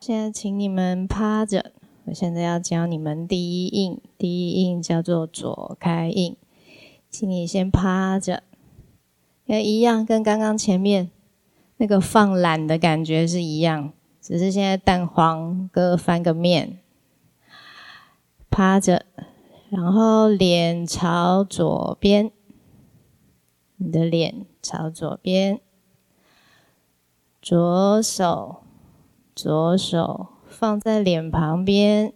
[0.00, 1.72] 现在请你们趴着。
[2.06, 6.34] 我现在要教你们第一印，第一印叫做左开印，
[7.10, 8.42] 请你先趴着，
[9.44, 11.10] 也一样，跟刚刚前面
[11.76, 13.92] 那个放懒的感觉是一样，
[14.22, 16.78] 只是现在蛋黄各翻个面，
[18.48, 19.04] 趴着，
[19.68, 22.32] 然后脸朝左边，
[23.76, 25.60] 你的脸朝左边，
[27.42, 28.62] 左手，
[29.42, 30.28] 左手。
[30.46, 32.12] 放在脸旁边，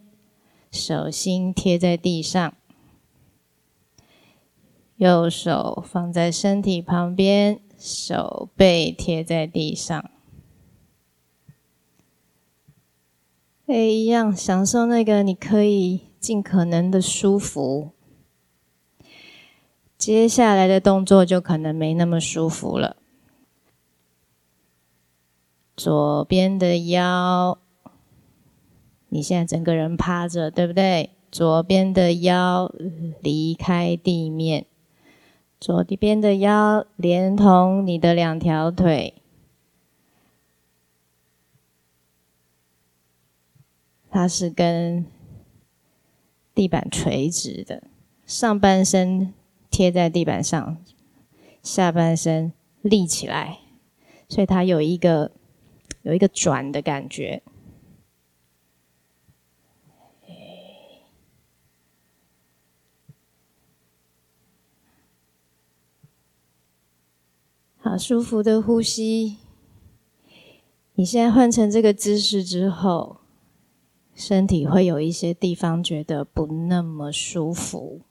[0.70, 2.50] 手心贴在地上；
[4.96, 10.10] 右手放在身体旁边，手背贴在地上。
[13.66, 17.92] 哎，一样，享受那个你可以尽可能的舒服。
[19.96, 22.96] 接下来的动作就可能没那么舒服了。
[25.76, 27.58] 左边的腰。
[29.08, 31.10] 你现在整个人趴着，对不对？
[31.30, 32.72] 左边的腰
[33.20, 34.66] 离开地面，
[35.60, 39.14] 左边的腰连同你的两条腿，
[44.10, 45.04] 它是跟
[46.54, 47.82] 地板垂直的，
[48.24, 49.34] 上半身
[49.70, 50.76] 贴在地板上，
[51.62, 53.58] 下半身立起来，
[54.28, 55.32] 所以它有一个
[56.04, 57.42] 有一个转的感觉。
[67.78, 69.38] 好，舒服的呼吸。
[70.94, 73.18] 你现在换成这个姿势之后，
[74.14, 78.02] 身体会有一些地方觉得不那么舒服，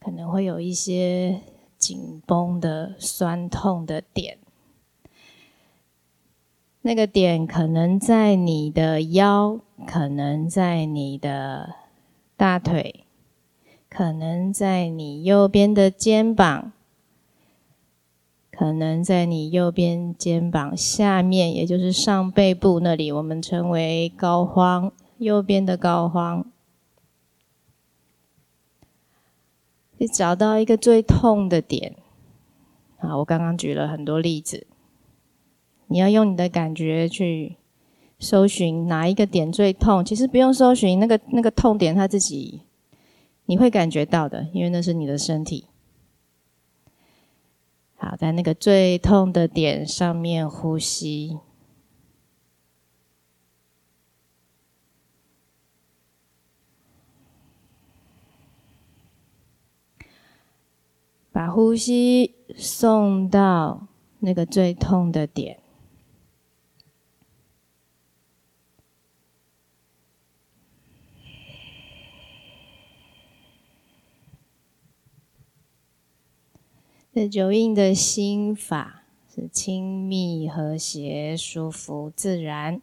[0.00, 1.42] 可能会有一些
[1.76, 4.38] 紧绷的、酸痛的点。
[6.86, 11.74] 那个点可能在你的腰，可能在你的
[12.36, 13.04] 大腿，
[13.88, 16.70] 可能在你右边的肩膀。
[18.52, 26.44] 可能在你右边肩膀下面，也就是上背部那里，我们称为膏肓，右边的膏肓。
[29.98, 31.96] 你找到一个最痛的点。
[32.98, 34.68] 啊，我刚刚举了很多例子，
[35.88, 37.56] 你要用你的感觉去
[38.18, 40.04] 搜寻哪一个点最痛。
[40.04, 42.62] 其实不用搜寻，那个那个痛点，它自己
[43.46, 45.66] 你会感觉到的，因为那是你的身体。
[47.94, 51.38] 好，在那个最痛的点上面呼吸，
[61.32, 63.86] 把呼吸送到
[64.18, 65.58] 那个最痛的点。
[77.16, 79.04] 这九印的心法
[79.34, 82.82] 是亲密、和谐、舒服、自然。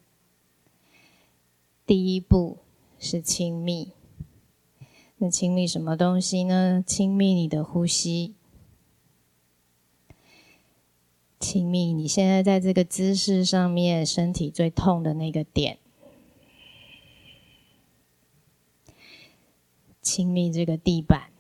[1.85, 2.57] 第一步
[2.97, 3.91] 是亲密，
[5.17, 6.83] 那亲密什么东西呢？
[6.83, 8.33] 亲密你的呼吸，
[11.39, 15.77] 亲密你现在在这个姿势上面身体最痛的那个点，
[20.01, 21.32] 亲密这个地板。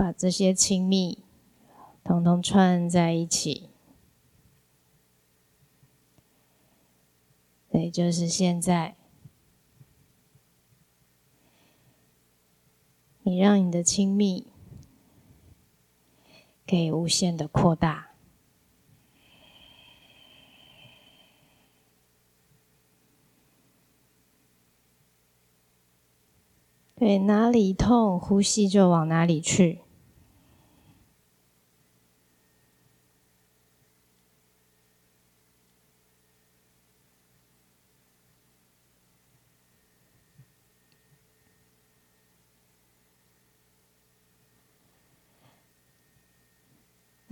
[0.00, 1.22] 把这些亲密
[2.02, 3.68] 统统串在一起，
[7.70, 8.96] 对，就是现在，
[13.24, 14.46] 你让你的亲密
[16.66, 18.12] 可以无限的扩大，
[26.94, 29.82] 对，哪里痛，呼吸就往哪里去。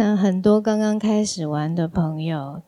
[0.01, 2.63] 那很多刚刚开始玩的朋友，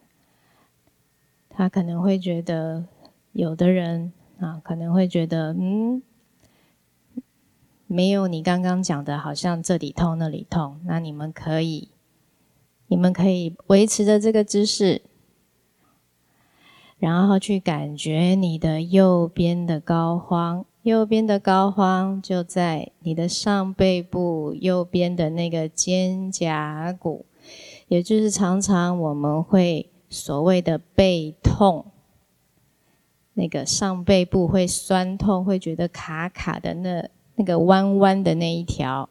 [1.48, 2.86] 他可能会觉得，
[3.30, 6.02] 有的人啊，可能会觉得，嗯，
[7.86, 10.80] 没有你刚刚讲的，好像这里痛那里痛。
[10.84, 11.90] 那你们可以，
[12.88, 15.02] 你们可以维持着这个姿势，
[16.98, 27.26] 然后去感觉你的右边的膏肓，右边的膏肓就在你的上背部右边的那个肩胛骨，
[27.88, 31.84] 也就是常常我们会所谓的背痛，
[33.34, 39.10] 那个上背部会酸痛，会觉得卡卡的那那个弯弯的那一条。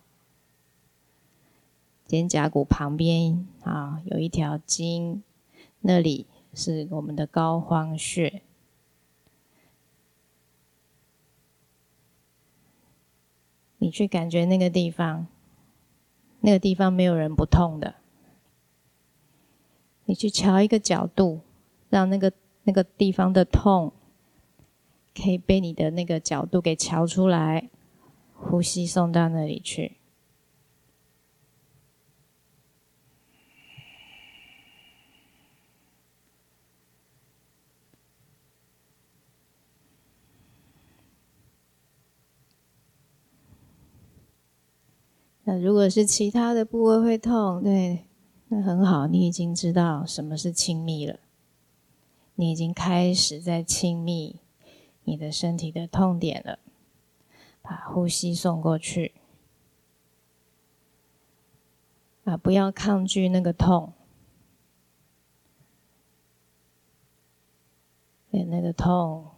[2.07, 5.21] 肩胛骨旁边啊，有一条筋，
[5.81, 6.25] 那里
[6.56, 8.42] 是我们的膏肓穴。
[13.90, 15.28] 去感觉那个地方，
[16.42, 17.96] 那个地方没有人不痛的。
[20.06, 21.42] 你去瞧一个角度，
[21.90, 22.32] 让那个
[22.64, 23.94] 那个地方的痛，
[25.16, 27.70] 可以被你的那个角度给瞧出来，
[28.34, 29.99] 呼吸送到那里去。
[45.51, 48.06] 那如果是其他的部位会痛，对，
[48.50, 51.18] 那很好，你已经知道什么是亲密了，
[52.36, 54.42] 你已经开始在亲密
[55.06, 56.60] 你的身体的痛点了，
[57.63, 59.16] 把呼吸送过去，
[62.25, 63.94] 啊，不要抗拒那个痛，
[68.30, 69.31] 对，那个痛，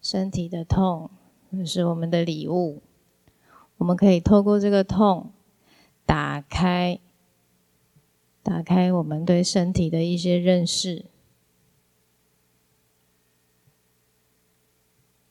[0.00, 1.10] 身体的痛，
[1.50, 2.80] 那是我们的礼物。
[3.80, 5.32] 我们可以透过这个痛，
[6.04, 7.00] 打开，
[8.42, 11.06] 打开我们对身体的一些认识，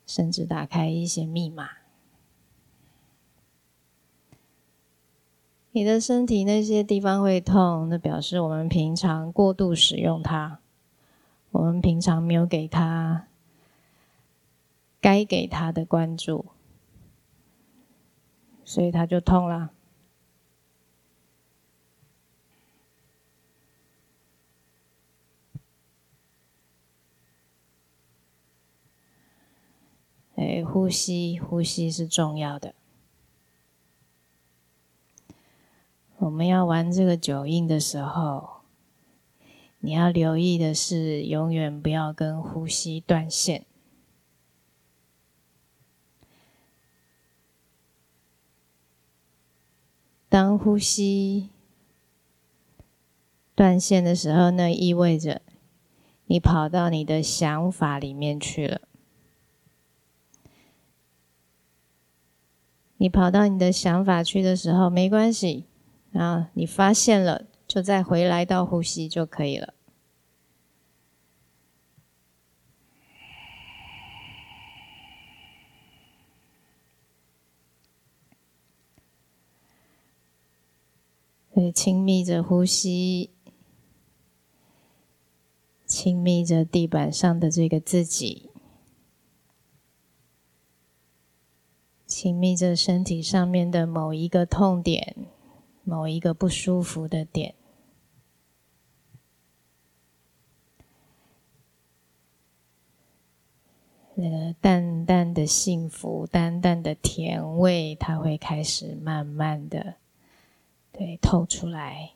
[0.08, 1.70] 甚至打开一些密码。
[5.72, 10.60] 你的身体那些地方会痛，那表示我们平常过度使用它，
[11.52, 13.28] 我们平常没有给它
[15.00, 16.46] 该给它的关注。
[18.70, 19.72] 所以它就痛了。
[30.36, 32.76] 哎，呼吸，呼吸是重要的。
[36.18, 38.62] 我们要玩这个九印的时候，
[39.80, 43.66] 你要留意的是，永远不要跟呼吸断线。
[50.40, 51.50] 当呼吸
[53.56, 55.42] 断线的时候，那意味着
[56.28, 58.80] 你跑到你的想法里面去了。
[62.96, 65.66] 你跑到你的想法去的时候，没关系，
[66.14, 69.74] 啊，你发现了，就再回来到呼吸就可以了。
[81.74, 83.32] 亲密着呼吸，
[85.86, 88.50] 亲密着地板上的这个自己，
[92.06, 95.16] 亲密着身体上面的某一个痛点，
[95.84, 97.56] 某一个不舒服的点，
[104.16, 109.96] 那个淡淡的幸福，淡淡的甜味，它会开始慢慢的。
[111.00, 112.12] 对，透出来。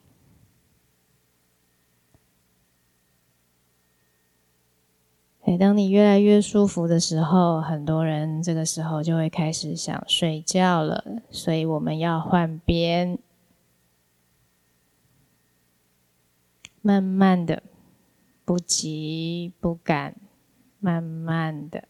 [5.43, 11.21] 哎，当你越来越舒服的时候，很多人这个时候就会开始想睡觉了。
[11.31, 13.17] 所以我们要换边，
[16.81, 17.63] 慢慢的，
[18.43, 20.17] 不急不赶，
[20.81, 21.87] 慢慢的。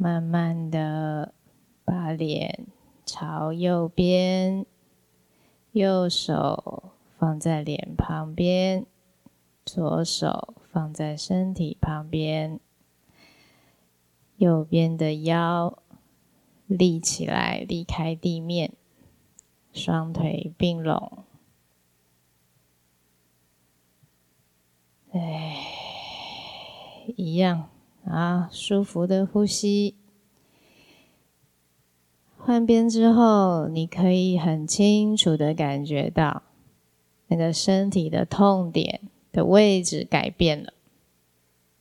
[0.00, 1.34] 慢慢的
[1.84, 2.68] 把脸
[3.04, 4.64] 朝右边，
[5.72, 8.86] 右手放在脸旁边，
[9.64, 12.60] 左手放在身体旁边，
[14.36, 15.82] 右边的腰
[16.68, 18.74] 立起来，离开地面，
[19.72, 21.24] 双腿并拢，
[25.10, 25.56] 哎，
[27.16, 27.68] 一样。
[28.08, 29.94] 啊，舒服的呼吸。
[32.36, 36.42] 换边之后，你可以很清楚的感觉到
[37.26, 40.72] 那个身体的痛点的位置改变了，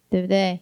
[0.10, 0.60] 对不对？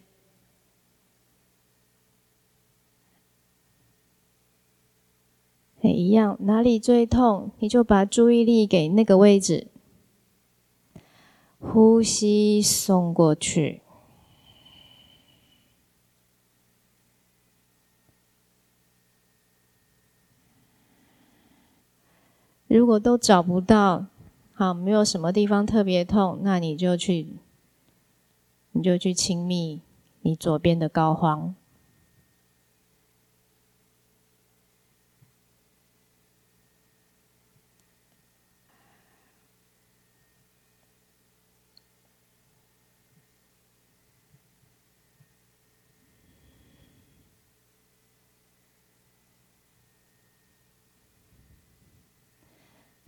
[5.80, 9.66] 也一样，哪里最痛，你就把注意力给那个位置。
[11.58, 13.82] 呼吸送过去。
[22.76, 24.04] 如果都找不到，
[24.52, 27.28] 好，没有什么地方特别痛，那你就去，
[28.72, 29.80] 你就去亲密
[30.20, 31.52] 你左边的膏肓。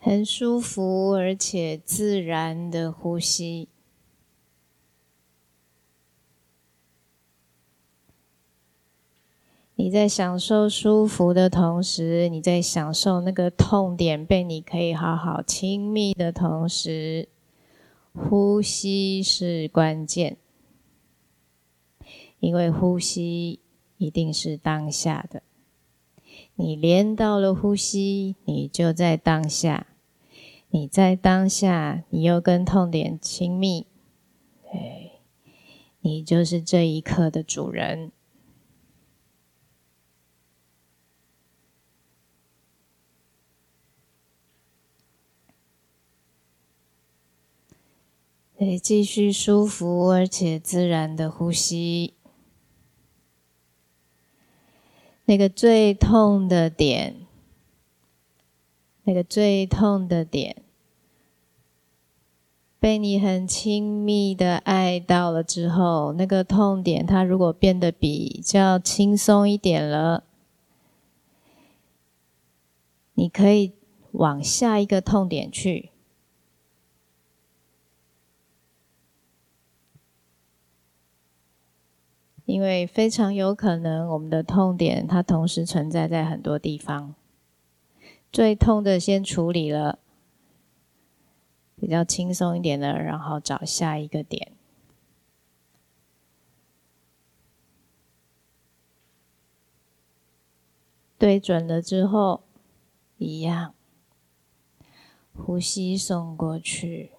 [0.08, 3.68] 很舒服而且自然的呼吸。
[9.74, 17.28] 你在享受舒服的同时，你在享受那个痛点被你可以好好亲密的同时，
[18.14, 20.38] 呼吸是关键，
[22.40, 23.60] 因为呼吸
[23.98, 25.42] 一定是当下的。
[26.54, 29.87] 你连到了呼吸，你就在当下。
[30.70, 33.86] 你在当下，你又跟痛点亲密，
[34.70, 35.20] 对，
[36.00, 38.12] 你就是这一刻的主人。
[48.58, 52.14] 对，继续舒服而且自然的呼吸。
[55.26, 57.27] 那个最痛的点。
[59.08, 60.62] 那个最痛的点，
[62.78, 70.24] 被你很亲密的爱到了之后，那个痛点它如果变得比较轻松一点了，
[73.14, 73.72] 你可以
[74.12, 75.88] 往下一个痛点去，
[82.44, 87.14] 因为非常有可能我们的痛点它同时存在在很多地方。
[88.38, 89.98] 最痛的先处理了，
[91.74, 94.52] 比较轻松一点的，然后找下一个点。
[101.18, 102.44] 对准了之后，
[103.16, 103.74] 一样，
[105.34, 107.10] 呼吸送过去。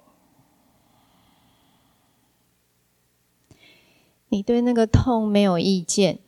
[4.29, 6.19] 你对那个痛没有意见。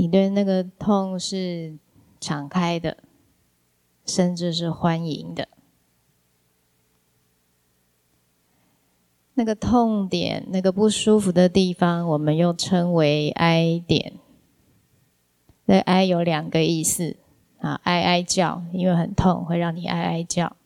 [0.00, 1.76] 你对那个痛是
[2.18, 2.96] 敞开的，
[4.06, 5.46] 甚至是欢迎的。
[9.34, 14.14] 那个痛点，那个不舒服的地方，我们又称为哀点。
[15.66, 17.18] 那哀有两个意思
[17.58, 20.56] 啊，哀哀叫，因为很痛，会让你哀哀叫。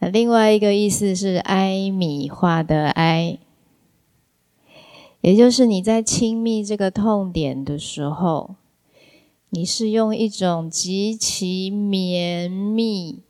[0.00, 3.38] 另外一个意思是哀米化的哀。
[5.22, 8.56] 也就是你在亲密这个痛点的时候，
[9.50, 13.22] 你是用一种极其绵密，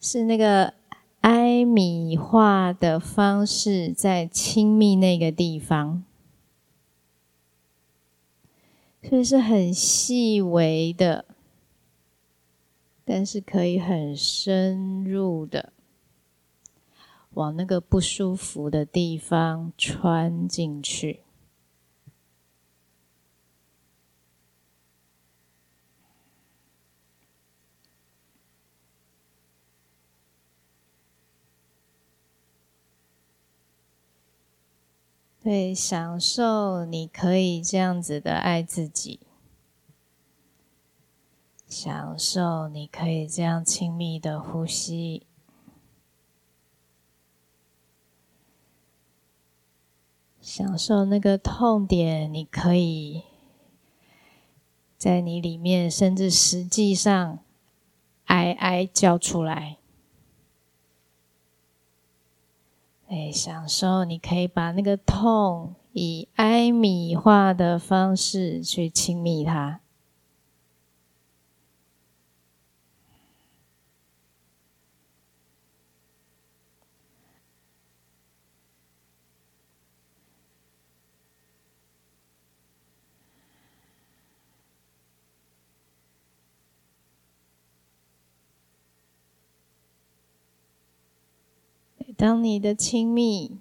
[0.00, 0.72] 是那个
[1.20, 6.02] 艾米化的方式在亲密那个地方，
[9.02, 11.26] 所以是很细微的，
[13.04, 15.74] 但是可以很深入的。
[17.34, 21.24] 往那个不舒服的地方穿进去。
[35.42, 39.20] 对，享受你可以这样子的爱自己，
[41.66, 45.26] 享受你可以这样亲密的呼吸。
[50.40, 53.22] 享受那个痛点，你可以
[54.96, 57.38] 在你里面，甚至实际上
[58.24, 59.76] 哀哀叫出来。
[63.08, 69.80] 哎，享受你可以把那个痛以哀米化的方式去亲密它。
[92.20, 93.56] 当你的亲密，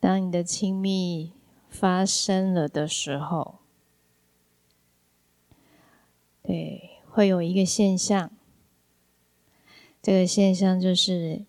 [0.00, 1.34] 当你的亲密
[1.68, 3.56] 发生了的时候，
[6.42, 8.30] 对，会有一个现象，
[10.00, 11.44] 这个现象就是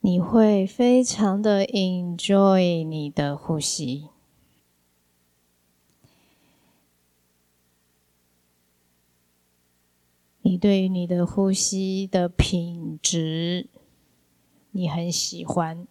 [0.00, 4.08] 你会非常的 enjoy 你的呼吸。
[10.48, 13.68] 你对于你的呼吸的品质，
[14.70, 15.86] 你很喜欢。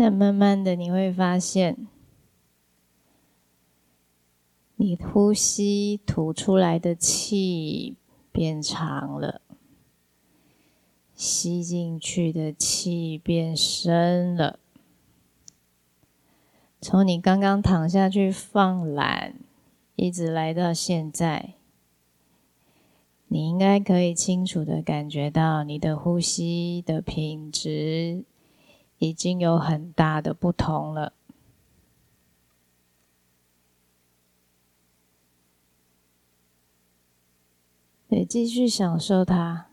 [0.00, 1.88] 那慢慢的，你会发现，
[4.76, 7.96] 你呼吸吐出来的气
[8.30, 9.40] 变长了，
[11.16, 14.60] 吸进去的气变深了。
[16.80, 19.34] 从你刚刚躺下去放懒，
[19.96, 21.54] 一直来到现在，
[23.26, 28.22] 你应该可以清楚的感觉到你的呼吸的品质。
[28.98, 31.12] 已经有很大的不同了。
[38.08, 39.66] 对，继续享受它，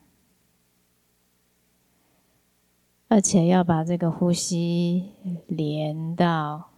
[3.08, 5.13] 而且要把这个呼吸
[5.48, 6.72] 连到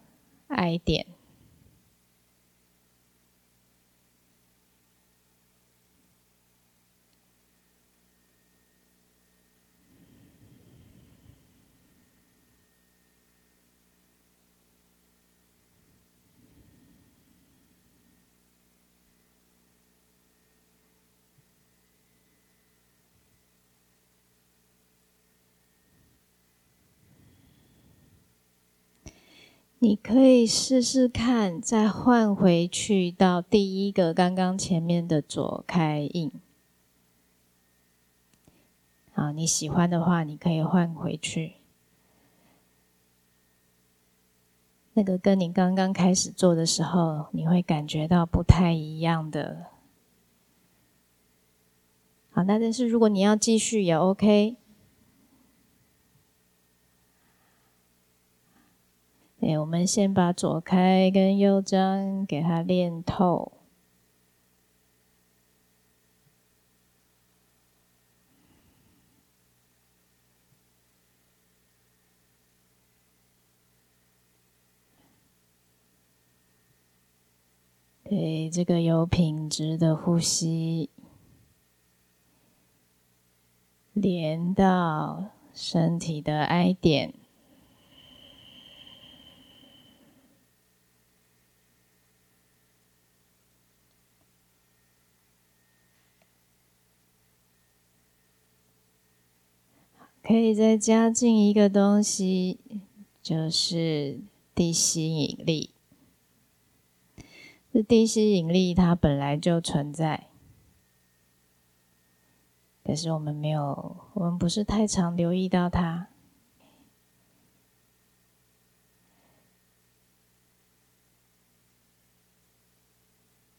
[0.47, 1.16] 爱点。
[29.79, 36.31] 你可以试试看，再换回去到第一个刚刚前面的左开印。
[39.13, 41.57] 好，你喜欢的话，你可以换回去。
[44.93, 49.67] 那个跟你刚刚开始做的时候，你会感觉到不太一样的。
[52.31, 54.55] 好，那但是如果你要继续也 OK。
[59.47, 63.53] 哎，我们先把左开跟右张给它练透。
[78.03, 80.89] 对，这个有品质的呼吸，
[83.93, 87.13] 连到身体的爱点。
[100.27, 102.59] 可以再加进一个东西，
[103.23, 104.19] 就是
[104.53, 105.69] 地心引力。
[107.71, 110.27] 这地心引力它本来就存在，
[112.83, 116.09] 可是我们没有，我们不是太常留意到它。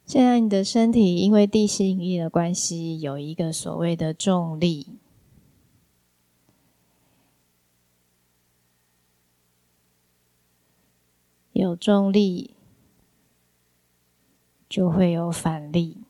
[0.05, 4.99] 现在你的身体因为地心引力的关系，有一个所谓的重力。
[11.61, 12.55] 有重力，
[14.69, 16.05] 就会有反力，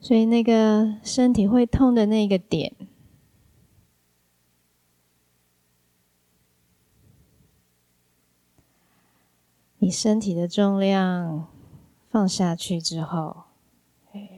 [0.00, 2.74] 所以那个身体会痛的那个点，
[9.76, 11.48] 你身体的重量
[12.08, 13.44] 放下去之后，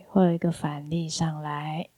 [0.08, 1.90] 会有一个反力上来。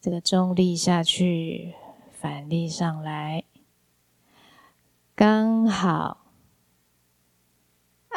[0.00, 1.74] 这个重力下去，
[2.12, 3.44] 反力上来，
[5.14, 6.32] 刚好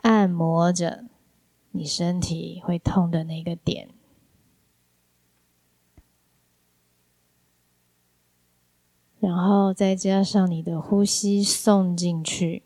[0.03, 1.05] 按摩着
[1.71, 3.89] 你身体会痛的那个点，
[9.19, 12.61] 然后再加上你的呼吸送进去，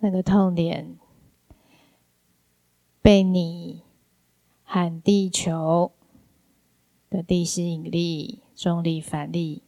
[0.00, 0.98] 那个痛点
[3.06, 3.84] 被你
[4.64, 5.92] 和地球
[7.08, 9.62] 的地吸引力、重力、反力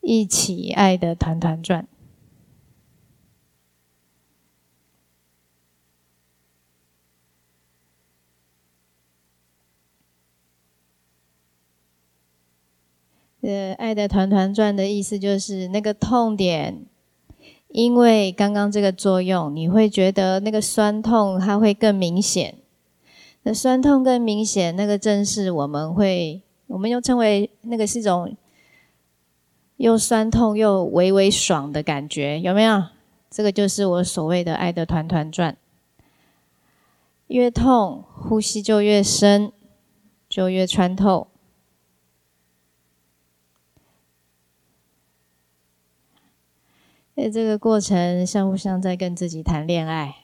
[0.00, 1.88] 一起爱的团团转。
[13.40, 16.86] 呃，爱的团团转的意思就是那个痛点，
[17.74, 22.54] 因为刚刚这个作用，你会觉得那个酸痛它会更明显。
[23.42, 28.36] 那酸痛更明显，那个正是我们会，我们又称为那个是一种
[29.78, 32.80] 又酸痛又微微爽的感觉，有没有？
[33.28, 35.56] 这个就是我所谓的爱的团团转。
[37.26, 39.50] 越痛，呼吸就越深，
[40.28, 41.26] 就越穿透。
[47.16, 50.23] 在这个过程，像不像在跟自己谈恋爱？